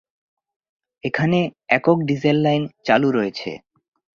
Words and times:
এখানে 1.03 1.39
একক 1.69 1.97
diesel 2.03 2.37
line 2.37 2.63
চালু 2.85 3.07
রয়েছে। 3.11 3.49